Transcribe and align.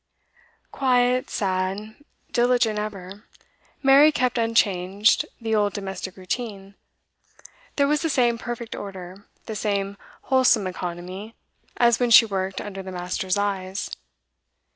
Quiet, 0.71 1.29
sad, 1.29 2.03
diligent 2.31 2.79
ever, 2.79 3.25
Mary 3.83 4.11
kept 4.11 4.39
unchanged 4.39 5.27
the 5.39 5.53
old 5.53 5.73
domestic 5.73 6.17
routine. 6.17 6.73
There 7.75 7.87
was 7.87 8.01
the 8.01 8.09
same 8.09 8.39
perfect 8.39 8.73
order, 8.73 9.27
the 9.45 9.55
same 9.55 9.97
wholesome 10.23 10.65
economy, 10.65 11.35
as 11.77 11.99
when 11.99 12.09
she 12.09 12.25
worked 12.25 12.59
under 12.59 12.81
the 12.81 12.91
master's 12.91 13.37
eyes. 13.37 13.91